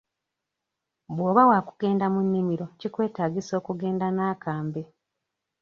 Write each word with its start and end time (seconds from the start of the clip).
Bw'oba 1.15 1.41
waakugenda 1.49 2.05
mu 2.13 2.19
nnimiro 2.25 2.65
kikwetaagisa 2.79 3.51
okugenda 3.59 4.07
n'akambe. 4.11 4.81